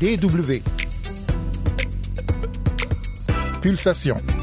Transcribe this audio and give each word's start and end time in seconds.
DW. 0.00 0.62
Pulsation. 3.60 4.37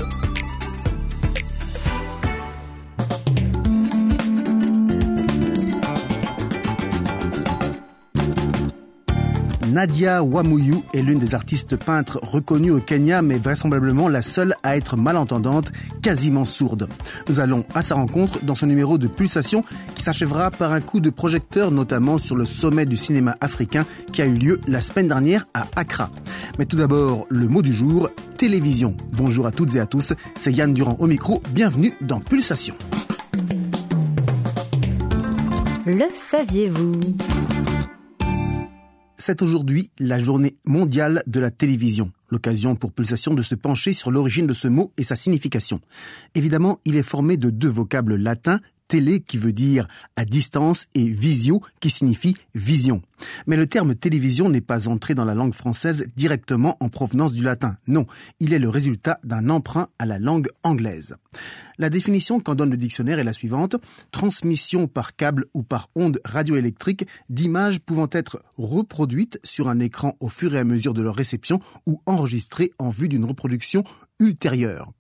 Nadia 9.76 10.24
Wamuyu 10.24 10.84
est 10.94 11.02
l'une 11.02 11.20
des 11.20 11.36
artistes 11.36 11.76
peintres 11.76 12.18
reconnues 12.24 12.72
au 12.72 12.80
Kenya, 12.80 13.22
mais 13.22 13.38
vraisemblablement 13.38 14.08
la 14.08 14.22
seule 14.22 14.56
à 14.64 14.78
être 14.78 14.96
malentendante, 14.96 15.70
quasiment 16.02 16.46
sourde. 16.46 16.88
Nous 17.28 17.42
allons 17.42 17.66
à 17.76 17.82
sa 17.82 17.96
rencontre 17.96 18.40
dans 18.46 18.56
ce 18.56 18.66
numéro 18.66 18.98
de 18.98 19.08
Pulsation 19.08 19.66
qui 19.94 20.02
s'achèvera 20.02 20.50
par 20.50 20.72
un 20.72 20.80
coup 20.80 21.02
de 21.02 21.10
projecteur, 21.10 21.72
notamment 21.72 22.18
sur 22.18 22.38
le 22.38 22.46
sommet 22.46 22.86
du 22.86 22.96
cinéma 22.96 23.36
africain 23.42 23.86
qui 24.14 24.22
a 24.22 24.26
eu 24.26 24.36
lieu 24.36 24.62
la 24.66 24.82
semaine 24.82 25.10
dernière 25.10 25.44
à 25.54 25.66
Accra. 25.76 26.10
Mais 26.58 26.66
tout 26.66 26.78
d'abord, 26.78 27.26
le 27.28 27.50
mot 27.50 27.62
du 27.62 27.74
jour, 27.74 28.08
télévision. 28.38 28.96
Bonjour 29.12 29.46
à 29.46 29.52
toutes 29.52 29.76
et 29.76 29.82
à 29.82 29.86
tous, 29.86 30.14
c'est 30.38 30.54
Yann 30.54 30.74
Durand 30.74 30.96
au 31.00 31.08
micro, 31.08 31.44
bienvenue 31.50 31.96
dans 32.00 32.22
Pulsation. 32.22 32.76
Le 35.86 36.06
saviez-vous? 36.16 37.02
C'est 39.26 39.42
aujourd'hui 39.42 39.90
la 39.98 40.20
journée 40.20 40.56
mondiale 40.66 41.24
de 41.26 41.40
la 41.40 41.50
télévision, 41.50 42.12
l'occasion 42.30 42.76
pour 42.76 42.92
Pulsation 42.92 43.34
de 43.34 43.42
se 43.42 43.56
pencher 43.56 43.92
sur 43.92 44.12
l'origine 44.12 44.46
de 44.46 44.54
ce 44.54 44.68
mot 44.68 44.92
et 44.98 45.04
sa 45.04 45.16
signification. 45.16 45.82
Évidemment, 46.36 46.80
il 46.86 46.96
est 46.96 47.02
formé 47.02 47.36
de 47.36 47.50
deux 47.50 47.68
vocables 47.68 48.18
latins, 48.18 48.60
télé 48.88 49.20
qui 49.20 49.38
veut 49.38 49.54
dire 49.54 49.88
à 50.16 50.26
distance 50.26 50.88
et 50.96 51.10
visio 51.10 51.62
qui 51.80 51.90
signifie 51.90 52.36
vision. 52.54 53.02
Mais 53.48 53.56
le 53.56 53.66
terme 53.66 53.96
télévision 53.96 54.50
n'est 54.50 54.62
pas 54.62 54.88
entré 54.88 55.16
dans 55.16 55.26
la 55.26 55.36
langue 55.36 55.54
française 55.54 56.06
directement 56.16 56.78
en 56.80 56.90
provenance 56.90 57.32
du 57.32 57.44
latin. 57.44 57.78
Non, 57.88 58.06
il 58.40 58.54
est 58.54 58.60
le 58.60 58.70
résultat 58.70 59.20
d'un 59.24 59.50
emprunt 59.50 59.88
à 60.00 60.06
la 60.06 60.20
langue 60.20 60.50
anglaise. 60.64 61.16
La 61.78 61.90
définition 61.90 62.40
qu'en 62.40 62.56
donne 62.56 62.72
le 62.72 62.78
dictionnaire 62.78 63.20
est 63.20 63.24
la 63.24 63.34
suivante. 63.34 63.76
Transmission 64.12 64.88
par 64.88 65.16
câble 65.16 65.46
ou 65.54 65.64
par 65.64 65.90
onde 65.96 66.20
radioélectrique 66.26 67.08
d'images 67.30 67.80
pouvant 67.80 68.10
être 68.12 68.42
reproduites 68.58 69.40
sur 69.44 69.70
un 69.70 69.80
écran 69.80 70.16
au 70.20 70.30
fur 70.30 70.54
et 70.56 70.60
à 70.60 70.64
mesure 70.64 70.94
de 70.94 71.02
leur 71.02 71.16
réception 71.16 71.60
ou 71.86 72.02
enregistrées 72.06 72.72
en 72.80 72.90
vue 72.90 73.10
d'une 73.10 73.26
reproduction 73.26 73.84
ultérieure. 74.20 74.92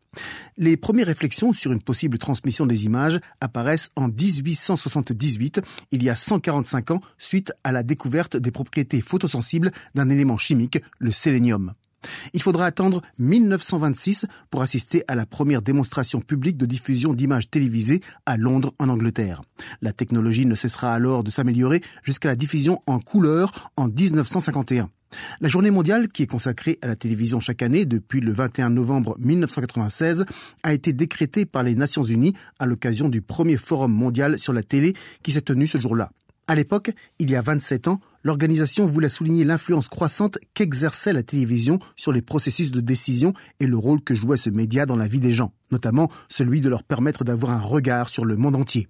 Les 0.57 0.77
premières 0.77 1.07
réflexions 1.07 1.53
sur 1.53 1.71
une 1.71 1.81
possible 1.81 2.17
transmission 2.17 2.65
des 2.65 2.85
images 2.85 3.19
apparaissent 3.41 3.91
en 3.95 4.07
1878, 4.07 5.61
il 5.91 6.03
y 6.03 6.09
a 6.09 6.15
145 6.15 6.91
ans, 6.91 7.01
suite 7.17 7.53
à 7.63 7.71
la 7.71 7.83
découverte 7.83 8.37
des 8.37 8.51
propriétés 8.51 9.01
photosensibles 9.01 9.71
d'un 9.93 10.09
élément 10.09 10.37
chimique, 10.37 10.81
le 10.99 11.11
sélénium. 11.11 11.73
Il 12.33 12.41
faudra 12.41 12.65
attendre 12.65 13.01
1926 13.19 14.25
pour 14.49 14.61
assister 14.61 15.03
à 15.07 15.15
la 15.15 15.25
première 15.25 15.61
démonstration 15.61 16.21
publique 16.21 16.57
de 16.57 16.65
diffusion 16.65 17.13
d'images 17.13 17.49
télévisées 17.49 18.01
à 18.25 18.37
Londres, 18.37 18.73
en 18.79 18.89
Angleterre. 18.89 19.41
La 19.81 19.93
technologie 19.93 20.45
ne 20.45 20.55
cessera 20.55 20.93
alors 20.93 21.23
de 21.23 21.31
s'améliorer 21.31 21.81
jusqu'à 22.03 22.29
la 22.29 22.35
diffusion 22.35 22.81
en 22.87 22.99
couleur 22.99 23.71
en 23.77 23.87
1951. 23.87 24.89
La 25.39 25.49
journée 25.49 25.71
mondiale, 25.71 26.07
qui 26.07 26.23
est 26.23 26.27
consacrée 26.27 26.77
à 26.81 26.87
la 26.87 26.95
télévision 26.95 27.39
chaque 27.39 27.61
année 27.61 27.85
depuis 27.85 28.21
le 28.21 28.33
21 28.33 28.69
novembre 28.69 29.15
1996, 29.19 30.25
a 30.63 30.73
été 30.73 30.93
décrétée 30.93 31.45
par 31.45 31.63
les 31.63 31.75
Nations 31.75 32.03
Unies 32.03 32.33
à 32.59 32.65
l'occasion 32.65 33.09
du 33.09 33.21
premier 33.21 33.57
forum 33.57 33.93
mondial 33.93 34.39
sur 34.39 34.53
la 34.53 34.63
télé 34.63 34.93
qui 35.23 35.31
s'est 35.31 35.41
tenu 35.41 35.67
ce 35.67 35.79
jour-là. 35.79 36.11
À 36.47 36.53
l'époque, 36.53 36.91
il 37.17 37.31
y 37.31 37.35
a 37.35 37.41
27 37.41 37.87
ans, 37.87 37.99
l'organisation 38.23 38.85
voulait 38.85 39.09
souligner 39.09 39.45
l'influence 39.45 39.89
croissante 39.89 40.37
qu'exerçait 40.53 41.11
la 41.11 41.23
télévision 41.23 41.79
sur 41.95 42.11
les 42.11 42.21
processus 42.21 42.69
de 42.69 42.81
décision 42.81 43.33
et 43.59 43.65
le 43.65 43.77
rôle 43.77 44.01
que 44.01 44.13
jouait 44.13 44.37
ce 44.37 44.51
média 44.51 44.85
dans 44.85 44.95
la 44.95 45.07
vie 45.07 45.19
des 45.19 45.33
gens, 45.33 45.53
notamment 45.71 46.07
celui 46.29 46.61
de 46.61 46.69
leur 46.69 46.83
permettre 46.83 47.23
d'avoir 47.23 47.51
un 47.51 47.59
regard 47.59 48.09
sur 48.09 48.25
le 48.25 48.37
monde 48.37 48.55
entier. 48.55 48.87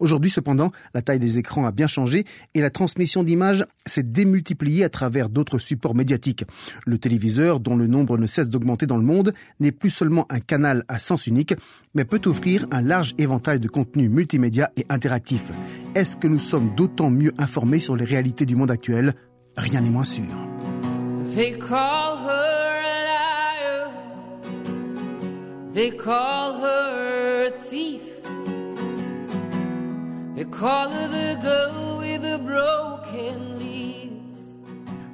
Aujourd'hui, 0.00 0.30
cependant, 0.30 0.72
la 0.94 1.02
taille 1.02 1.18
des 1.18 1.38
écrans 1.38 1.66
a 1.66 1.72
bien 1.72 1.86
changé 1.86 2.24
et 2.54 2.60
la 2.60 2.70
transmission 2.70 3.22
d'images 3.22 3.64
s'est 3.86 4.02
démultipliée 4.02 4.84
à 4.84 4.88
travers 4.88 5.28
d'autres 5.28 5.58
supports 5.58 5.94
médiatiques. 5.94 6.44
Le 6.86 6.98
téléviseur, 6.98 7.60
dont 7.60 7.76
le 7.76 7.86
nombre 7.86 8.18
ne 8.18 8.26
cesse 8.26 8.48
d'augmenter 8.48 8.86
dans 8.86 8.96
le 8.96 9.04
monde, 9.04 9.34
n'est 9.60 9.72
plus 9.72 9.90
seulement 9.90 10.26
un 10.30 10.40
canal 10.40 10.84
à 10.88 10.98
sens 10.98 11.26
unique, 11.26 11.54
mais 11.94 12.04
peut 12.04 12.20
offrir 12.26 12.66
un 12.70 12.82
large 12.82 13.14
éventail 13.18 13.60
de 13.60 13.68
contenus 13.68 14.10
multimédia 14.10 14.70
et 14.76 14.86
interactifs. 14.88 15.50
Est-ce 15.94 16.16
que 16.16 16.26
nous 16.26 16.38
sommes 16.38 16.74
d'autant 16.74 17.10
mieux 17.10 17.32
informés 17.38 17.78
sur 17.78 17.96
les 17.96 18.04
réalités 18.04 18.46
du 18.46 18.56
monde 18.56 18.70
actuel? 18.70 19.14
Rien 19.56 19.80
n'est 19.80 19.90
moins 19.90 20.04
sûr. 20.04 20.24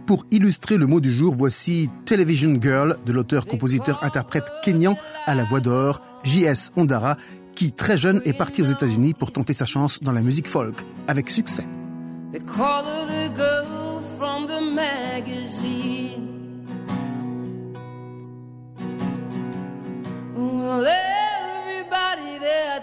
Pour 0.06 0.25
illustrer 0.31 0.78
le 0.78 0.86
mot 0.86 1.00
du 1.00 1.12
jour, 1.12 1.34
voici 1.36 1.91
Television 2.06 2.58
Girl 2.60 2.97
de 3.04 3.12
l'auteur-compositeur-interprète 3.12 4.44
kényan 4.64 4.97
à 5.26 5.34
la 5.34 5.44
voix 5.44 5.60
d'or, 5.60 6.00
J.S. 6.25 6.72
Ondara, 6.76 7.16
qui 7.54 7.72
très 7.72 7.98
jeune 7.98 8.22
est 8.25 8.32
parti 8.32 8.62
aux 8.62 8.66
États-Unis 8.66 9.12
pour 9.12 9.31
tenter 9.31 9.53
sa 9.53 9.66
chance 9.66 10.00
dans 10.00 10.12
la 10.12 10.22
musique 10.22 10.48
folk, 10.48 10.75
avec 11.06 11.28
succès. 11.28 11.66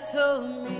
This 0.09 0.76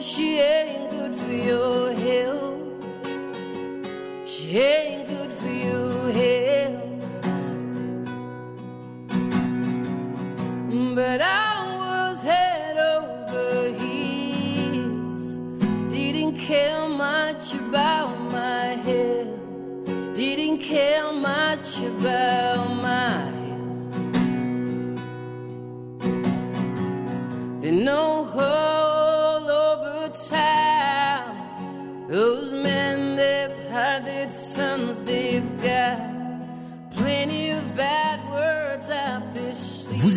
she 0.00 0.38
ain't 0.40 0.90
good 0.90 1.14
for 1.14 1.32
your 1.32 1.92
health. 1.92 2.54
She 4.26 4.58
ain't 4.58 5.08
good 5.08 5.32
for 5.32 5.48
your 5.48 6.12
health. 6.12 6.82
But 10.94 11.20
I 11.22 11.76
was 11.78 12.22
head 12.22 12.76
over 12.76 13.72
heels. 13.78 15.38
Didn't 15.90 16.38
care 16.38 16.88
much 16.88 17.54
about 17.54 18.18
my 18.30 18.76
health. 18.88 20.14
Didn't 20.14 20.58
care 20.58 21.12
much 21.12 21.80
about 21.80 22.35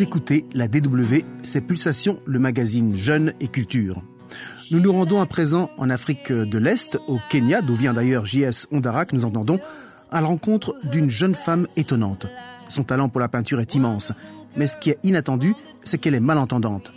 Écoutez 0.00 0.46
la 0.54 0.66
DW, 0.66 1.24
c'est 1.42 1.60
Pulsation, 1.60 2.20
le 2.24 2.38
magazine 2.38 2.96
Jeunes 2.96 3.34
et 3.38 3.48
Culture. 3.48 4.00
Nous 4.70 4.80
nous 4.80 4.92
rendons 4.92 5.20
à 5.20 5.26
présent 5.26 5.68
en 5.76 5.90
Afrique 5.90 6.32
de 6.32 6.56
l'Est, 6.56 6.98
au 7.06 7.18
Kenya, 7.28 7.60
d'où 7.60 7.74
vient 7.74 7.92
d'ailleurs 7.92 8.24
J.S. 8.24 8.66
Ondara, 8.72 9.04
que 9.04 9.14
nous 9.14 9.26
entendons, 9.26 9.60
à 10.10 10.22
la 10.22 10.26
rencontre 10.26 10.74
d'une 10.84 11.10
jeune 11.10 11.34
femme 11.34 11.66
étonnante. 11.76 12.28
Son 12.68 12.82
talent 12.82 13.10
pour 13.10 13.20
la 13.20 13.28
peinture 13.28 13.60
est 13.60 13.74
immense, 13.74 14.12
mais 14.56 14.66
ce 14.66 14.78
qui 14.78 14.88
est 14.88 14.98
inattendu, 15.02 15.54
c'est 15.82 15.98
qu'elle 15.98 16.14
est 16.14 16.20
malentendante. 16.20 16.92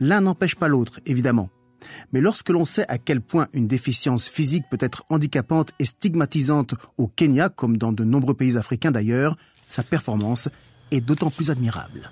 L'un 0.00 0.22
n'empêche 0.22 0.54
pas 0.56 0.68
l'autre, 0.68 1.00
évidemment. 1.04 1.50
Mais 2.14 2.22
lorsque 2.22 2.48
l'on 2.48 2.64
sait 2.64 2.86
à 2.88 2.96
quel 2.96 3.20
point 3.20 3.48
une 3.52 3.66
déficience 3.66 4.30
physique 4.30 4.64
peut 4.70 4.78
être 4.80 5.02
handicapante 5.10 5.72
et 5.78 5.84
stigmatisante 5.84 6.74
au 6.96 7.06
Kenya, 7.06 7.50
comme 7.50 7.76
dans 7.76 7.92
de 7.92 8.04
nombreux 8.04 8.34
pays 8.34 8.56
africains 8.56 8.92
d'ailleurs, 8.92 9.36
sa 9.68 9.82
performance 9.82 10.48
est 10.90 11.02
d'autant 11.02 11.30
plus 11.30 11.50
admirable. 11.50 12.10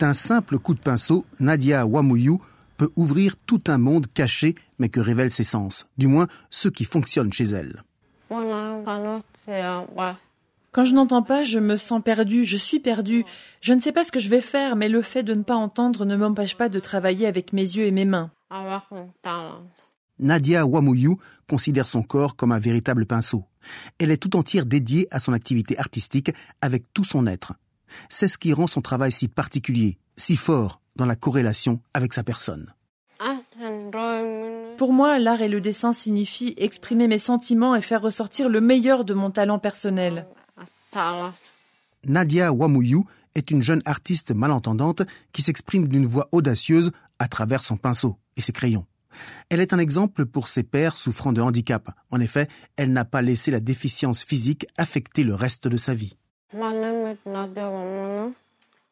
D'un 0.00 0.14
simple 0.14 0.58
coup 0.58 0.74
de 0.74 0.80
pinceau, 0.80 1.26
Nadia 1.40 1.86
Wamuyu 1.86 2.38
peut 2.78 2.90
ouvrir 2.96 3.36
tout 3.36 3.60
un 3.66 3.76
monde 3.76 4.06
caché 4.14 4.54
mais 4.78 4.88
que 4.88 4.98
révèlent 4.98 5.30
ses 5.30 5.44
sens, 5.44 5.84
du 5.98 6.06
moins 6.06 6.26
ceux 6.48 6.70
qui 6.70 6.84
fonctionnent 6.84 7.34
chez 7.34 7.44
elle. 7.44 7.84
Quand 10.72 10.84
je 10.84 10.94
n'entends 10.94 11.22
pas, 11.22 11.44
je 11.44 11.58
me 11.58 11.76
sens 11.76 12.00
perdu, 12.02 12.46
je 12.46 12.56
suis 12.56 12.80
perdu. 12.80 13.26
Je 13.60 13.74
ne 13.74 13.80
sais 13.80 13.92
pas 13.92 14.04
ce 14.04 14.10
que 14.10 14.20
je 14.20 14.30
vais 14.30 14.40
faire, 14.40 14.74
mais 14.74 14.88
le 14.88 15.02
fait 15.02 15.22
de 15.22 15.34
ne 15.34 15.42
pas 15.42 15.54
entendre 15.54 16.06
ne 16.06 16.16
m'empêche 16.16 16.56
pas 16.56 16.70
de 16.70 16.80
travailler 16.80 17.26
avec 17.26 17.52
mes 17.52 17.60
yeux 17.60 17.84
et 17.84 17.90
mes 17.90 18.06
mains. 18.06 18.30
Nadia 20.18 20.64
Wamuyu 20.64 21.16
considère 21.46 21.88
son 21.88 22.02
corps 22.02 22.36
comme 22.36 22.52
un 22.52 22.58
véritable 22.58 23.04
pinceau. 23.04 23.44
Elle 23.98 24.10
est 24.10 24.16
tout 24.16 24.34
entière 24.34 24.64
dédiée 24.64 25.08
à 25.10 25.20
son 25.20 25.34
activité 25.34 25.78
artistique 25.78 26.32
avec 26.62 26.84
tout 26.94 27.04
son 27.04 27.26
être. 27.26 27.52
C'est 28.08 28.28
ce 28.28 28.38
qui 28.38 28.52
rend 28.52 28.66
son 28.66 28.80
travail 28.80 29.12
si 29.12 29.28
particulier, 29.28 29.98
si 30.16 30.36
fort 30.36 30.80
dans 30.96 31.06
la 31.06 31.16
corrélation 31.16 31.80
avec 31.94 32.12
sa 32.12 32.22
personne. 32.22 32.72
Pour 34.78 34.92
moi, 34.92 35.18
l'art 35.18 35.42
et 35.42 35.48
le 35.48 35.60
dessin 35.60 35.92
signifient 35.92 36.54
exprimer 36.56 37.06
mes 37.08 37.18
sentiments 37.18 37.74
et 37.74 37.82
faire 37.82 38.00
ressortir 38.00 38.48
le 38.48 38.60
meilleur 38.60 39.04
de 39.04 39.14
mon 39.14 39.30
talent 39.30 39.58
personnel. 39.58 40.26
Nadia 42.06 42.52
Wamuyu 42.52 43.04
est 43.34 43.50
une 43.50 43.62
jeune 43.62 43.82
artiste 43.84 44.32
malentendante 44.32 45.02
qui 45.32 45.42
s'exprime 45.42 45.86
d'une 45.86 46.06
voix 46.06 46.28
audacieuse 46.32 46.92
à 47.18 47.28
travers 47.28 47.62
son 47.62 47.76
pinceau 47.76 48.16
et 48.36 48.40
ses 48.40 48.52
crayons. 48.52 48.86
Elle 49.48 49.60
est 49.60 49.72
un 49.72 49.78
exemple 49.78 50.24
pour 50.24 50.48
ses 50.48 50.62
pères 50.62 50.96
souffrant 50.96 51.32
de 51.32 51.40
handicap. 51.40 51.90
En 52.10 52.20
effet, 52.20 52.48
elle 52.76 52.92
n'a 52.92 53.04
pas 53.04 53.22
laissé 53.22 53.50
la 53.50 53.60
déficience 53.60 54.24
physique 54.24 54.66
affecter 54.78 55.24
le 55.24 55.34
reste 55.34 55.68
de 55.68 55.76
sa 55.76 55.94
vie. 55.94 56.16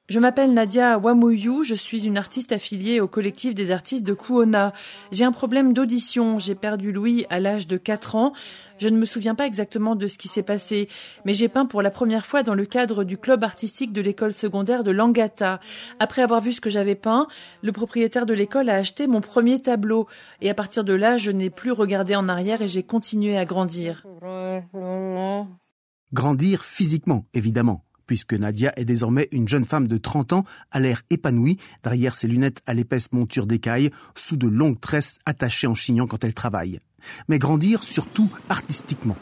Je 0.08 0.20
m'appelle 0.20 0.54
Nadia 0.54 0.96
Wamuyu, 0.96 1.64
je 1.64 1.74
suis 1.74 2.06
une 2.06 2.16
artiste 2.16 2.52
affiliée 2.52 3.00
au 3.00 3.08
collectif 3.08 3.52
des 3.52 3.72
artistes 3.72 4.06
de 4.06 4.14
Kuona. 4.14 4.72
J'ai 5.12 5.24
un 5.24 5.32
problème 5.32 5.74
d'audition, 5.74 6.38
j'ai 6.38 6.54
perdu 6.54 6.92
Louis 6.92 7.26
à 7.28 7.40
l'âge 7.40 7.66
de 7.66 7.76
4 7.76 8.14
ans. 8.14 8.32
Je 8.78 8.88
ne 8.88 8.96
me 8.96 9.04
souviens 9.04 9.34
pas 9.34 9.44
exactement 9.44 9.96
de 9.96 10.06
ce 10.06 10.16
qui 10.16 10.28
s'est 10.28 10.42
passé, 10.42 10.88
mais 11.26 11.34
j'ai 11.34 11.48
peint 11.48 11.66
pour 11.66 11.82
la 11.82 11.90
première 11.90 12.24
fois 12.24 12.42
dans 12.42 12.54
le 12.54 12.64
cadre 12.64 13.04
du 13.04 13.18
club 13.18 13.44
artistique 13.44 13.92
de 13.92 14.00
l'école 14.00 14.32
secondaire 14.32 14.82
de 14.82 14.92
Langata. 14.92 15.60
Après 15.98 16.22
avoir 16.22 16.40
vu 16.40 16.54
ce 16.54 16.62
que 16.62 16.70
j'avais 16.70 16.94
peint, 16.94 17.26
le 17.62 17.72
propriétaire 17.72 18.24
de 18.24 18.34
l'école 18.34 18.70
a 18.70 18.76
acheté 18.76 19.08
mon 19.08 19.20
premier 19.20 19.60
tableau 19.60 20.06
et 20.40 20.48
à 20.48 20.54
partir 20.54 20.84
de 20.84 20.94
là, 20.94 21.18
je 21.18 21.32
n'ai 21.32 21.50
plus 21.50 21.72
regardé 21.72 22.16
en 22.16 22.30
arrière 22.30 22.62
et 22.62 22.68
j'ai 22.68 22.82
continué 22.82 23.36
à 23.36 23.44
grandir. 23.44 24.06
Grandir 26.12 26.64
physiquement, 26.64 27.26
évidemment 27.34 27.84
puisque 28.08 28.34
Nadia 28.34 28.72
est 28.76 28.84
désormais 28.84 29.28
une 29.30 29.46
jeune 29.46 29.66
femme 29.66 29.86
de 29.86 29.98
30 29.98 30.32
ans 30.32 30.44
à 30.72 30.80
l'air 30.80 31.02
épanouie, 31.10 31.58
derrière 31.84 32.16
ses 32.16 32.26
lunettes 32.26 32.62
à 32.66 32.74
l'épaisse 32.74 33.12
monture 33.12 33.46
d'écaille, 33.46 33.90
sous 34.16 34.36
de 34.36 34.48
longues 34.48 34.80
tresses 34.80 35.20
attachées 35.26 35.68
en 35.68 35.76
chignon 35.76 36.08
quand 36.08 36.24
elle 36.24 36.34
travaille. 36.34 36.80
Mais 37.28 37.38
grandir 37.38 37.84
surtout 37.84 38.32
artistiquement. 38.48 39.16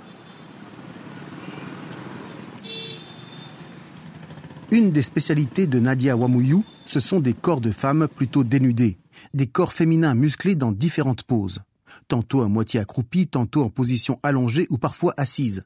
Une 4.72 4.92
des 4.92 5.02
spécialités 5.02 5.66
de 5.66 5.78
Nadia 5.78 6.16
Wamuyu, 6.16 6.62
ce 6.86 7.00
sont 7.00 7.20
des 7.20 7.34
corps 7.34 7.60
de 7.60 7.72
femmes 7.72 8.08
plutôt 8.08 8.44
dénudés, 8.44 8.98
des 9.34 9.46
corps 9.46 9.72
féminins 9.72 10.14
musclés 10.14 10.54
dans 10.54 10.72
différentes 10.72 11.24
poses, 11.24 11.60
tantôt 12.08 12.42
à 12.42 12.48
moitié 12.48 12.80
accroupis, 12.80 13.28
tantôt 13.28 13.62
en 13.62 13.70
position 13.70 14.18
allongée 14.22 14.66
ou 14.70 14.78
parfois 14.78 15.14
assise. 15.16 15.64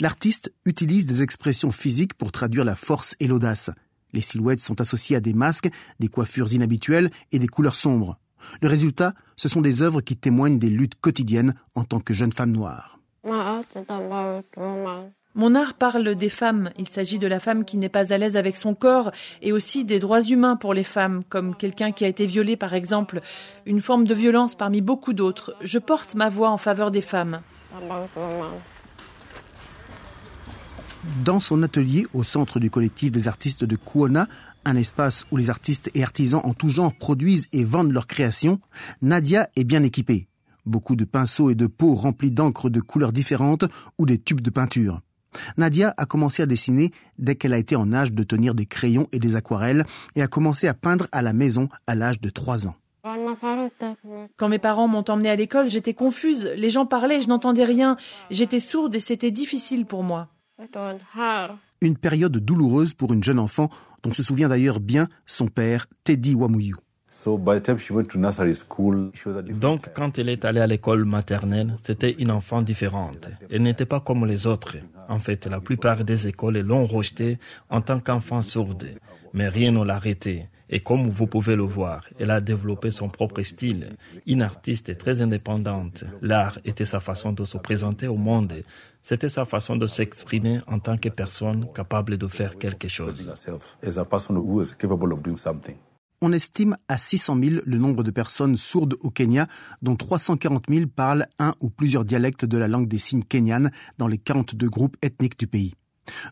L'artiste 0.00 0.52
utilise 0.64 1.06
des 1.06 1.22
expressions 1.22 1.72
physiques 1.72 2.14
pour 2.14 2.32
traduire 2.32 2.64
la 2.64 2.74
force 2.74 3.16
et 3.20 3.26
l'audace. 3.26 3.70
Les 4.12 4.20
silhouettes 4.20 4.60
sont 4.60 4.80
associées 4.80 5.16
à 5.16 5.20
des 5.20 5.32
masques, 5.32 5.70
des 6.00 6.08
coiffures 6.08 6.52
inhabituelles 6.52 7.10
et 7.32 7.38
des 7.38 7.48
couleurs 7.48 7.74
sombres. 7.74 8.18
Le 8.60 8.68
résultat, 8.68 9.14
ce 9.36 9.48
sont 9.48 9.60
des 9.60 9.82
œuvres 9.82 10.00
qui 10.00 10.16
témoignent 10.16 10.58
des 10.58 10.70
luttes 10.70 11.00
quotidiennes 11.00 11.54
en 11.74 11.84
tant 11.84 12.00
que 12.00 12.12
jeune 12.12 12.32
femme 12.32 12.50
noire. 12.50 12.98
Mon 15.34 15.54
art 15.54 15.74
parle 15.74 16.14
des 16.14 16.28
femmes. 16.28 16.70
Il 16.78 16.88
s'agit 16.88 17.18
de 17.18 17.26
la 17.26 17.40
femme 17.40 17.64
qui 17.64 17.78
n'est 17.78 17.88
pas 17.88 18.12
à 18.12 18.18
l'aise 18.18 18.36
avec 18.36 18.56
son 18.56 18.74
corps 18.74 19.12
et 19.40 19.52
aussi 19.52 19.84
des 19.84 19.98
droits 19.98 20.22
humains 20.22 20.56
pour 20.56 20.74
les 20.74 20.84
femmes, 20.84 21.22
comme 21.28 21.56
quelqu'un 21.56 21.92
qui 21.92 22.04
a 22.04 22.08
été 22.08 22.26
violé 22.26 22.56
par 22.56 22.74
exemple, 22.74 23.22
une 23.64 23.80
forme 23.80 24.04
de 24.04 24.14
violence 24.14 24.54
parmi 24.54 24.82
beaucoup 24.82 25.14
d'autres. 25.14 25.54
Je 25.62 25.78
porte 25.78 26.14
ma 26.14 26.28
voix 26.28 26.50
en 26.50 26.58
faveur 26.58 26.90
des 26.90 27.00
femmes. 27.00 27.40
dans 31.24 31.40
son 31.40 31.62
atelier 31.62 32.06
au 32.14 32.22
centre 32.22 32.60
du 32.60 32.70
collectif 32.70 33.10
des 33.10 33.26
artistes 33.26 33.64
de 33.64 33.76
Kuona, 33.76 34.28
un 34.64 34.76
espace 34.76 35.26
où 35.32 35.36
les 35.36 35.50
artistes 35.50 35.90
et 35.94 36.02
artisans 36.02 36.40
en 36.44 36.54
tout 36.54 36.68
genre 36.68 36.92
produisent 36.94 37.48
et 37.52 37.64
vendent 37.64 37.92
leurs 37.92 38.06
créations, 38.06 38.60
Nadia 39.00 39.48
est 39.56 39.64
bien 39.64 39.82
équipée. 39.82 40.28
Beaucoup 40.64 40.94
de 40.94 41.04
pinceaux 41.04 41.50
et 41.50 41.56
de 41.56 41.66
pots 41.66 41.94
remplis 41.94 42.30
d'encre 42.30 42.70
de 42.70 42.80
couleurs 42.80 43.12
différentes 43.12 43.64
ou 43.98 44.06
des 44.06 44.18
tubes 44.18 44.40
de 44.40 44.50
peinture. 44.50 45.00
Nadia 45.56 45.94
a 45.96 46.06
commencé 46.06 46.42
à 46.42 46.46
dessiner 46.46 46.90
dès 47.18 47.34
qu'elle 47.34 47.54
a 47.54 47.58
été 47.58 47.76
en 47.76 47.92
âge 47.92 48.12
de 48.12 48.22
tenir 48.22 48.54
des 48.54 48.66
crayons 48.66 49.06
et 49.12 49.18
des 49.18 49.36
aquarelles 49.36 49.84
et 50.16 50.22
a 50.22 50.28
commencé 50.28 50.68
à 50.68 50.74
peindre 50.74 51.06
à 51.12 51.22
la 51.22 51.32
maison 51.32 51.68
à 51.86 51.94
l'âge 51.94 52.20
de 52.20 52.28
3 52.28 52.66
ans. 52.66 52.74
Quand 54.36 54.48
mes 54.48 54.58
parents 54.60 54.86
m'ont 54.86 55.04
emmenée 55.08 55.30
à 55.30 55.36
l'école, 55.36 55.68
j'étais 55.68 55.94
confuse. 55.94 56.52
Les 56.56 56.70
gens 56.70 56.86
parlaient, 56.86 57.20
je 57.20 57.28
n'entendais 57.28 57.64
rien. 57.64 57.96
J'étais 58.30 58.60
sourde 58.60 58.94
et 58.94 59.00
c'était 59.00 59.32
difficile 59.32 59.86
pour 59.86 60.04
moi. 60.04 60.28
Une 61.80 61.96
période 61.96 62.36
douloureuse 62.36 62.94
pour 62.94 63.12
une 63.12 63.24
jeune 63.24 63.40
enfant 63.40 63.70
dont 64.04 64.12
se 64.12 64.22
souvient 64.22 64.48
d'ailleurs 64.48 64.78
bien 64.78 65.08
son 65.26 65.48
père, 65.48 65.86
Teddy 66.04 66.34
Wamuyu. 66.34 66.76
Donc, 69.52 69.90
quand 69.94 70.18
elle 70.18 70.30
est 70.30 70.44
allée 70.46 70.60
à 70.60 70.66
l'école 70.66 71.04
maternelle, 71.04 71.76
c'était 71.82 72.12
une 72.18 72.30
enfant 72.30 72.62
différente. 72.62 73.28
Elle 73.50 73.62
n'était 73.62 73.84
pas 73.84 74.00
comme 74.00 74.24
les 74.24 74.46
autres. 74.46 74.78
En 75.08 75.18
fait, 75.18 75.46
la 75.46 75.60
plupart 75.60 76.04
des 76.04 76.26
écoles 76.26 76.60
l'ont 76.60 76.86
rejetée 76.86 77.38
en 77.68 77.82
tant 77.82 78.00
qu'enfant 78.00 78.40
sourde. 78.40 78.86
Mais 79.34 79.48
rien 79.48 79.72
ne 79.72 79.84
l'a 79.84 79.96
arrêtée. 79.96 80.48
Et 80.70 80.80
comme 80.80 81.10
vous 81.10 81.26
pouvez 81.26 81.54
le 81.54 81.64
voir, 81.64 82.08
elle 82.18 82.30
a 82.30 82.40
développé 82.40 82.90
son 82.90 83.08
propre 83.08 83.42
style. 83.42 83.90
Une 84.26 84.40
artiste 84.40 84.96
très 84.96 85.20
indépendante. 85.20 86.04
L'art 86.22 86.58
était 86.64 86.86
sa 86.86 86.98
façon 86.98 87.32
de 87.32 87.44
se 87.44 87.58
présenter 87.58 88.08
au 88.08 88.16
monde. 88.16 88.54
C'était 89.02 89.28
sa 89.28 89.44
façon 89.44 89.76
de 89.76 89.86
s'exprimer 89.86 90.60
en 90.66 90.78
tant 90.78 90.96
que 90.96 91.10
personne 91.10 91.66
capable 91.74 92.16
de 92.16 92.26
faire 92.26 92.56
quelque 92.56 92.88
chose. 92.88 93.30
On 96.24 96.32
estime 96.32 96.76
à 96.86 96.98
600 96.98 97.36
000 97.42 97.56
le 97.66 97.78
nombre 97.78 98.04
de 98.04 98.12
personnes 98.12 98.56
sourdes 98.56 98.94
au 99.00 99.10
Kenya, 99.10 99.48
dont 99.82 99.96
340 99.96 100.66
000 100.70 100.86
parlent 100.86 101.26
un 101.40 101.52
ou 101.60 101.68
plusieurs 101.68 102.04
dialectes 102.04 102.44
de 102.44 102.56
la 102.58 102.68
langue 102.68 102.86
des 102.86 102.98
signes 102.98 103.24
kenyane 103.24 103.72
dans 103.98 104.06
les 104.06 104.18
42 104.18 104.68
groupes 104.68 104.96
ethniques 105.02 105.36
du 105.36 105.48
pays. 105.48 105.74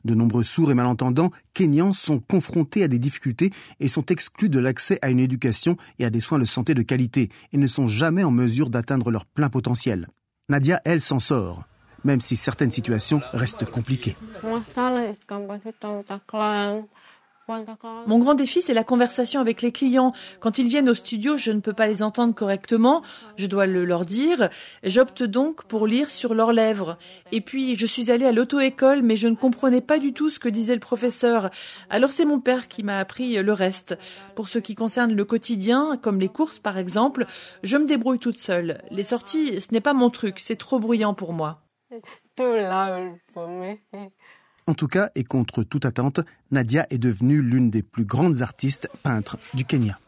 De 0.05 0.15
nombreux 0.15 0.45
sourds 0.45 0.71
et 0.71 0.75
malentendants 0.75 1.33
kenyans 1.55 1.93
sont 1.93 2.21
confrontés 2.21 2.85
à 2.85 2.89
des 2.89 3.01
difficultés 3.01 3.51
et 3.81 3.89
sont 3.89 4.07
exclus 4.07 4.49
de 4.49 4.61
l'accès 4.61 4.97
à 5.03 5.11
une 5.11 5.19
éducation 5.19 5.77
et 5.99 6.05
à 6.05 6.11
des 6.11 6.21
soins 6.21 6.39
de 6.39 6.45
santé 6.45 6.75
de 6.75 6.83
qualité 6.83 7.29
et 7.53 7.59
ne 7.59 7.67
sont 7.67 7.89
jamais 7.89 8.23
en 8.23 8.31
mesure 8.31 8.71
d'atteindre 8.71 9.11
leur 9.11 9.27
plein 9.27 9.49
potentiel. 9.49 10.07
Nadia, 10.49 10.81
elle, 10.85 11.01
s'en 11.01 11.19
sort, 11.19 11.65
même 12.05 12.21
si 12.21 12.37
certaines 12.37 12.71
situations 12.71 13.23
restent 13.33 13.69
compliquées. 13.69 14.17
Mon 18.07 18.19
grand 18.19 18.35
défi, 18.35 18.63
c'est 18.63 18.75
la 18.75 18.85
conversation 18.85 19.41
avec 19.41 19.63
les 19.63 19.73
clients. 19.73 20.13
Quand 20.41 20.59
ils 20.59 20.69
viennent 20.69 20.89
au 20.89 20.95
studio, 20.95 21.37
je 21.37 21.53
ne 21.53 21.61
peux 21.61 21.73
pas 21.73 21.87
les 21.87 22.03
entendre 22.03 22.35
correctement, 22.35 23.03
je 23.37 23.47
dois 23.47 23.67
le 23.67 23.85
leur 23.85 24.05
dire. 24.05 24.49
J'opte 24.83 25.23
donc 25.23 25.65
pour 25.65 25.87
lire 25.87 26.11
sur 26.11 26.35
leurs 26.35 26.53
lèvres. 26.53 26.97
Et 27.33 27.41
puis, 27.41 27.77
je 27.77 27.87
suis 27.87 28.11
allée 28.11 28.27
à 28.27 28.33
l'auto-école, 28.33 29.03
mais 29.03 29.17
je 29.17 29.29
ne 29.29 29.35
comprenais 29.35 29.81
pas 29.81 29.99
du 29.99 30.13
tout 30.13 30.31
ce 30.31 30.39
que 30.39 30.49
disait 30.49 30.75
le 30.75 30.81
professeur. 30.81 31.51
Alors 31.89 32.11
c'est 32.11 32.25
mon 32.25 32.41
père 32.41 32.69
qui 32.69 32.83
m'a 32.83 32.99
appris 32.99 33.37
le 33.43 33.53
reste. 33.53 33.97
Pour 34.35 34.49
ce 34.49 34.59
qui 34.59 34.75
concerne 34.75 35.15
le 35.15 35.25
quotidien, 35.25 35.99
comme 36.01 36.21
les 36.21 36.29
courses 36.29 36.59
par 36.59 36.79
exemple, 36.79 37.27
je 37.63 37.77
me 37.77 37.87
débrouille 37.87 38.19
toute 38.19 38.39
seule. 38.39 38.83
Les 38.91 39.05
sorties, 39.05 39.61
ce 39.61 39.73
n'est 39.73 39.81
pas 39.81 39.95
mon 39.95 40.11
truc, 40.11 40.39
c'est 40.39 40.57
trop 40.57 40.79
bruyant 40.79 41.15
pour 41.15 41.33
moi. 41.33 41.63
En 44.71 44.75
tout 44.75 44.87
cas, 44.87 45.11
et 45.17 45.25
contre 45.25 45.65
toute 45.65 45.85
attente, 45.85 46.21
Nadia 46.53 46.87
est 46.91 46.99
devenue 46.99 47.43
l'une 47.43 47.71
des 47.71 47.83
plus 47.83 48.05
grandes 48.05 48.41
artistes 48.41 48.89
peintres 49.03 49.37
du 49.53 49.65
Kenya. 49.65 49.99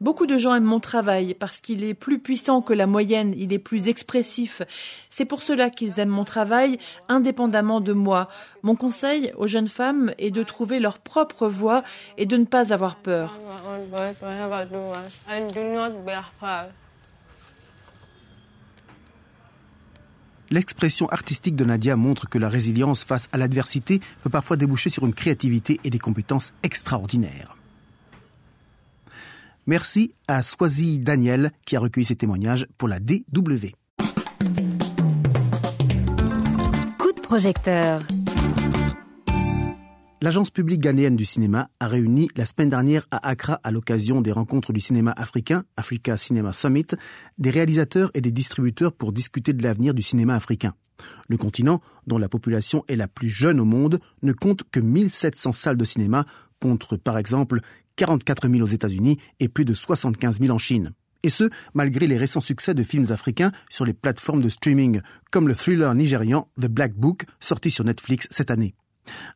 Beaucoup 0.00 0.26
de 0.26 0.38
gens 0.38 0.54
aiment 0.54 0.62
mon 0.62 0.78
travail 0.78 1.34
parce 1.34 1.60
qu'il 1.60 1.82
est 1.82 1.94
plus 1.94 2.20
puissant 2.20 2.62
que 2.62 2.72
la 2.72 2.86
moyenne, 2.86 3.34
il 3.36 3.52
est 3.52 3.58
plus 3.58 3.88
expressif. 3.88 4.62
C'est 5.10 5.24
pour 5.24 5.42
cela 5.42 5.68
qu'ils 5.68 5.98
aiment 5.98 6.10
mon 6.10 6.24
travail 6.24 6.78
indépendamment 7.08 7.80
de 7.80 7.94
moi. 7.94 8.28
Mon 8.62 8.76
conseil 8.76 9.32
aux 9.36 9.48
jeunes 9.48 9.66
femmes 9.66 10.12
est 10.18 10.30
de 10.30 10.44
trouver 10.44 10.78
leur 10.78 11.00
propre 11.00 11.48
voie 11.48 11.82
et 12.16 12.26
de 12.26 12.36
ne 12.36 12.44
pas 12.44 12.72
avoir 12.72 12.94
peur. 12.94 13.34
L'expression 20.50 21.08
artistique 21.08 21.56
de 21.56 21.64
Nadia 21.64 21.96
montre 21.96 22.28
que 22.28 22.38
la 22.38 22.48
résilience 22.48 23.04
face 23.04 23.28
à 23.32 23.38
l'adversité 23.38 24.00
peut 24.22 24.30
parfois 24.30 24.56
déboucher 24.56 24.90
sur 24.90 25.04
une 25.04 25.14
créativité 25.14 25.80
et 25.84 25.90
des 25.90 25.98
compétences 25.98 26.52
extraordinaires. 26.62 27.56
Merci 29.66 30.14
à 30.28 30.42
Swazi 30.42 31.00
Daniel 31.00 31.50
qui 31.64 31.74
a 31.74 31.80
recueilli 31.80 32.04
ces 32.04 32.14
témoignages 32.14 32.68
pour 32.78 32.86
la 32.86 33.00
DW. 33.00 33.72
Coup 36.98 37.12
de 37.12 37.20
projecteur. 37.20 38.02
L'Agence 40.22 40.50
publique 40.50 40.80
ghanéenne 40.80 41.14
du 41.14 41.26
cinéma 41.26 41.68
a 41.78 41.86
réuni 41.86 42.28
la 42.36 42.46
semaine 42.46 42.70
dernière 42.70 43.06
à 43.10 43.28
Accra, 43.28 43.60
à 43.62 43.70
l'occasion 43.70 44.22
des 44.22 44.32
rencontres 44.32 44.72
du 44.72 44.80
cinéma 44.80 45.12
africain, 45.14 45.64
Africa 45.76 46.16
Cinema 46.16 46.54
Summit, 46.54 46.86
des 47.36 47.50
réalisateurs 47.50 48.10
et 48.14 48.22
des 48.22 48.30
distributeurs 48.30 48.94
pour 48.94 49.12
discuter 49.12 49.52
de 49.52 49.62
l'avenir 49.62 49.92
du 49.92 50.02
cinéma 50.02 50.34
africain. 50.34 50.72
Le 51.28 51.36
continent, 51.36 51.82
dont 52.06 52.16
la 52.16 52.30
population 52.30 52.82
est 52.88 52.96
la 52.96 53.08
plus 53.08 53.28
jeune 53.28 53.60
au 53.60 53.66
monde, 53.66 54.00
ne 54.22 54.32
compte 54.32 54.62
que 54.70 54.80
1700 54.80 55.52
salles 55.52 55.76
de 55.76 55.84
cinéma, 55.84 56.24
contre 56.60 56.96
par 56.96 57.18
exemple 57.18 57.60
44 57.96 58.48
000 58.48 58.62
aux 58.62 58.66
États-Unis 58.66 59.18
et 59.38 59.48
plus 59.48 59.66
de 59.66 59.74
75 59.74 60.40
000 60.40 60.50
en 60.50 60.58
Chine. 60.58 60.92
Et 61.24 61.28
ce, 61.28 61.50
malgré 61.74 62.06
les 62.06 62.16
récents 62.16 62.40
succès 62.40 62.72
de 62.72 62.82
films 62.82 63.10
africains 63.10 63.52
sur 63.68 63.84
les 63.84 63.92
plateformes 63.92 64.42
de 64.42 64.48
streaming, 64.48 65.02
comme 65.30 65.46
le 65.46 65.54
thriller 65.54 65.94
nigérian 65.94 66.48
The 66.58 66.68
Black 66.68 66.94
Book, 66.94 67.24
sorti 67.38 67.70
sur 67.70 67.84
Netflix 67.84 68.26
cette 68.30 68.50
année. 68.50 68.74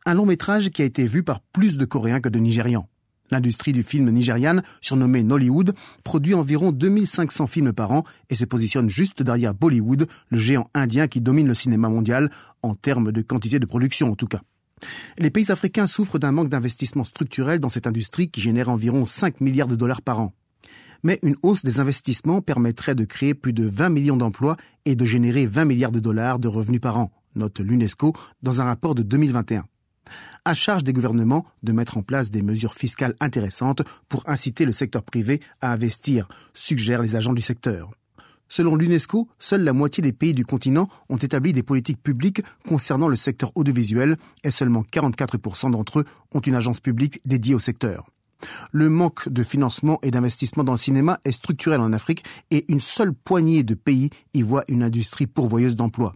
Un 0.05 0.13
long 0.13 0.25
métrage 0.25 0.69
qui 0.69 0.81
a 0.81 0.85
été 0.85 1.07
vu 1.07 1.23
par 1.23 1.41
plus 1.41 1.77
de 1.77 1.85
Coréens 1.85 2.21
que 2.21 2.29
de 2.29 2.39
Nigérians. 2.39 2.87
L'industrie 3.31 3.71
du 3.71 3.81
film 3.81 4.09
nigériane, 4.09 4.61
surnommée 4.81 5.23
Nollywood, 5.23 5.73
produit 6.03 6.33
environ 6.33 6.73
2500 6.73 7.47
films 7.47 7.71
par 7.71 7.91
an 7.91 8.03
et 8.29 8.35
se 8.35 8.43
positionne 8.43 8.89
juste 8.89 9.23
derrière 9.23 9.53
Bollywood, 9.53 10.07
le 10.29 10.37
géant 10.37 10.69
indien 10.73 11.07
qui 11.07 11.21
domine 11.21 11.47
le 11.47 11.53
cinéma 11.53 11.87
mondial, 11.87 12.29
en 12.61 12.75
termes 12.75 13.13
de 13.13 13.21
quantité 13.21 13.59
de 13.59 13.65
production 13.65 14.11
en 14.11 14.15
tout 14.15 14.27
cas. 14.27 14.41
Les 15.17 15.29
pays 15.29 15.49
africains 15.51 15.87
souffrent 15.87 16.19
d'un 16.19 16.31
manque 16.31 16.49
d'investissement 16.49 17.03
structurel 17.05 17.59
dans 17.59 17.69
cette 17.69 17.87
industrie 17.87 18.29
qui 18.29 18.41
génère 18.41 18.69
environ 18.69 19.05
5 19.05 19.39
milliards 19.39 19.67
de 19.67 19.75
dollars 19.75 20.01
par 20.01 20.19
an. 20.19 20.33
Mais 21.03 21.19
une 21.23 21.35
hausse 21.41 21.63
des 21.63 21.79
investissements 21.79 22.41
permettrait 22.41 22.95
de 22.95 23.05
créer 23.05 23.33
plus 23.33 23.53
de 23.53 23.65
20 23.65 23.89
millions 23.89 24.17
d'emplois 24.17 24.57
et 24.85 24.95
de 24.95 25.05
générer 25.05 25.47
20 25.47 25.65
milliards 25.65 25.91
de 25.91 25.99
dollars 25.99 26.37
de 26.37 26.47
revenus 26.47 26.81
par 26.81 26.97
an, 26.97 27.11
note 27.35 27.59
l'UNESCO 27.59 28.13
dans 28.41 28.61
un 28.61 28.65
rapport 28.65 28.95
de 28.95 29.03
2021 29.03 29.65
à 30.45 30.53
charge 30.53 30.83
des 30.83 30.93
gouvernements 30.93 31.45
de 31.63 31.71
mettre 31.71 31.97
en 31.97 32.01
place 32.01 32.31
des 32.31 32.41
mesures 32.41 32.73
fiscales 32.73 33.15
intéressantes 33.19 33.81
pour 34.09 34.27
inciter 34.27 34.65
le 34.65 34.71
secteur 34.71 35.03
privé 35.03 35.41
à 35.61 35.71
investir, 35.71 36.27
suggèrent 36.53 37.01
les 37.01 37.15
agents 37.15 37.33
du 37.33 37.41
secteur. 37.41 37.91
Selon 38.49 38.75
l'UNESCO, 38.75 39.29
seule 39.39 39.63
la 39.63 39.71
moitié 39.71 40.03
des 40.03 40.11
pays 40.11 40.33
du 40.33 40.45
continent 40.45 40.89
ont 41.07 41.17
établi 41.17 41.53
des 41.53 41.63
politiques 41.63 42.03
publiques 42.03 42.41
concernant 42.67 43.07
le 43.07 43.15
secteur 43.15 43.51
audiovisuel 43.55 44.17
et 44.43 44.51
seulement 44.51 44.83
44% 44.83 45.71
d'entre 45.71 45.99
eux 45.99 46.05
ont 46.33 46.41
une 46.41 46.55
agence 46.55 46.81
publique 46.81 47.21
dédiée 47.23 47.55
au 47.55 47.59
secteur. 47.59 48.09
Le 48.71 48.89
manque 48.89 49.29
de 49.29 49.43
financement 49.43 49.99
et 50.01 50.11
d'investissement 50.11 50.63
dans 50.63 50.73
le 50.73 50.77
cinéma 50.77 51.19
est 51.23 51.31
structurel 51.31 51.79
en 51.79 51.93
Afrique 51.93 52.25
et 52.49 52.65
une 52.69 52.81
seule 52.81 53.13
poignée 53.13 53.63
de 53.63 53.75
pays 53.75 54.09
y 54.33 54.41
voit 54.41 54.65
une 54.67 54.83
industrie 54.83 55.27
pourvoyeuse 55.27 55.75
d'emplois. 55.77 56.15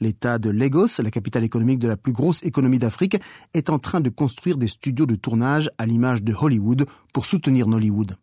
L'État 0.00 0.38
de 0.38 0.50
Lagos, 0.50 1.00
la 1.02 1.10
capitale 1.10 1.44
économique 1.44 1.78
de 1.78 1.88
la 1.88 1.96
plus 1.96 2.12
grosse 2.12 2.42
économie 2.42 2.78
d'Afrique, 2.78 3.16
est 3.54 3.70
en 3.70 3.78
train 3.78 4.00
de 4.00 4.10
construire 4.10 4.56
des 4.56 4.68
studios 4.68 5.06
de 5.06 5.14
tournage 5.14 5.70
à 5.78 5.86
l'image 5.86 6.22
de 6.22 6.34
Hollywood 6.34 6.86
pour 7.12 7.26
soutenir 7.26 7.66
Nollywood. 7.66 8.16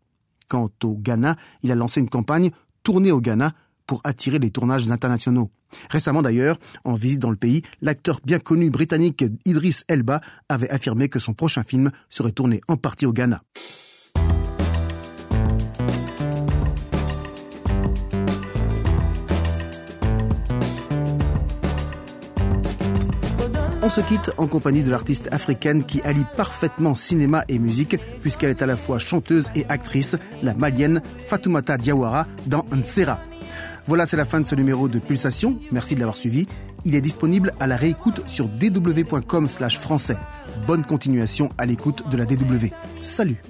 Quant 0.47 0.69
au 0.83 0.95
Ghana, 0.95 1.35
il 1.63 1.71
a 1.71 1.75
lancé 1.75 1.99
une 1.99 2.09
campagne 2.09 2.51
tournée 2.83 3.11
au 3.11 3.21
Ghana 3.21 3.53
pour 3.87 4.01
attirer 4.03 4.39
les 4.39 4.51
tournages 4.51 4.89
internationaux. 4.89 5.51
Récemment 5.89 6.21
d'ailleurs, 6.21 6.59
en 6.83 6.93
visite 6.93 7.19
dans 7.19 7.31
le 7.31 7.35
pays, 7.35 7.63
l'acteur 7.81 8.19
bien 8.23 8.39
connu 8.39 8.69
britannique 8.69 9.23
Idris 9.45 9.81
Elba 9.87 10.21
avait 10.49 10.69
affirmé 10.69 11.09
que 11.09 11.19
son 11.19 11.33
prochain 11.33 11.63
film 11.63 11.91
serait 12.09 12.31
tourné 12.31 12.61
en 12.67 12.77
partie 12.77 13.05
au 13.05 13.13
Ghana. 13.13 13.41
Se 23.93 24.01
quitte 24.01 24.31
en 24.37 24.47
compagnie 24.47 24.81
de 24.81 24.89
l'artiste 24.89 25.27
africaine 25.31 25.83
qui 25.83 26.01
allie 26.01 26.25
parfaitement 26.35 26.95
cinéma 26.95 27.43
et 27.47 27.59
musique 27.59 27.99
puisqu'elle 28.21 28.49
est 28.49 28.63
à 28.63 28.65
la 28.65 28.75
fois 28.75 28.97
chanteuse 28.97 29.51
et 29.53 29.67
actrice, 29.69 30.15
la 30.41 30.55
malienne 30.55 30.99
Fatoumata 31.27 31.77
Diawara 31.77 32.25
dans 32.47 32.65
Nsera. 32.73 33.19
Voilà, 33.85 34.07
c'est 34.07 34.17
la 34.17 34.25
fin 34.25 34.41
de 34.41 34.47
ce 34.47 34.55
numéro 34.55 34.87
de 34.87 34.97
Pulsation. 34.97 35.59
Merci 35.71 35.93
de 35.93 35.99
l'avoir 35.99 36.15
suivi. 36.15 36.47
Il 36.85 36.95
est 36.95 37.01
disponible 37.01 37.53
à 37.59 37.67
la 37.67 37.75
réécoute 37.75 38.27
sur 38.27 38.47
dw.com 38.47 39.47
slash 39.47 39.77
français. 39.77 40.17
Bonne 40.65 40.83
continuation 40.83 41.51
à 41.59 41.67
l'écoute 41.67 42.09
de 42.09 42.17
la 42.17 42.25
DW. 42.25 42.73
Salut 43.03 43.43